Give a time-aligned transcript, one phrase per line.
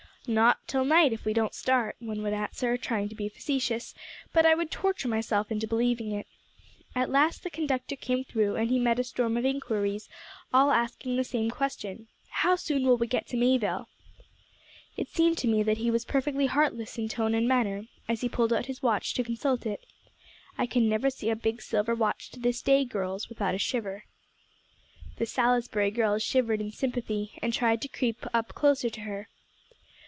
[0.27, 3.95] "'Not till night, if we don't start,' one would answer, trying to be facetious;
[4.31, 6.27] but I would torture myself into believing it.
[6.95, 10.09] At last the conductor came through, and he met a storm of inquiries,
[10.53, 13.87] all asking the same question, 'How soon will we get to Mayville?'
[14.95, 18.29] "It seemed to me that he was perfectly heartless in tone and manner, as he
[18.29, 19.83] pulled out his watch to consult it.
[20.55, 24.03] I can never see a big silver watch to this day, girls, without a shiver."
[25.17, 29.27] The "Salisbury girls" shivered in sympathy, and tried to creep up closer to her.